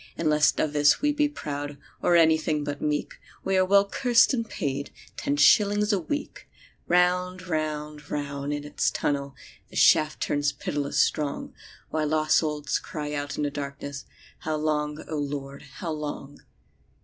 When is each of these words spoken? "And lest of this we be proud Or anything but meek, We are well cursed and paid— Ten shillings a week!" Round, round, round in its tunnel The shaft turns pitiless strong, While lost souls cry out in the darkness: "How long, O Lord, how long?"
"And 0.17 0.31
lest 0.31 0.59
of 0.59 0.73
this 0.73 0.99
we 1.03 1.11
be 1.11 1.29
proud 1.29 1.77
Or 2.01 2.15
anything 2.15 2.63
but 2.63 2.81
meek, 2.81 3.19
We 3.43 3.55
are 3.55 3.63
well 3.63 3.87
cursed 3.87 4.33
and 4.33 4.49
paid— 4.49 4.91
Ten 5.15 5.37
shillings 5.37 5.93
a 5.93 5.99
week!" 5.99 6.47
Round, 6.87 7.47
round, 7.47 8.09
round 8.09 8.51
in 8.51 8.63
its 8.63 8.89
tunnel 8.89 9.35
The 9.69 9.75
shaft 9.75 10.19
turns 10.19 10.53
pitiless 10.53 10.99
strong, 10.99 11.53
While 11.91 12.07
lost 12.07 12.37
souls 12.37 12.79
cry 12.79 13.13
out 13.13 13.37
in 13.37 13.43
the 13.43 13.51
darkness: 13.51 14.05
"How 14.39 14.55
long, 14.55 15.05
O 15.07 15.17
Lord, 15.19 15.61
how 15.73 15.91
long?" 15.91 16.39